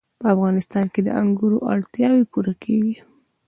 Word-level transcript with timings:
په 0.21 0.25
افغانستان 0.35 0.85
کې 0.93 1.01
د 1.05 1.09
انګورو 1.21 1.57
اړتیاوې 1.73 2.23
پوره 2.31 2.53
کېږي. 2.63 2.97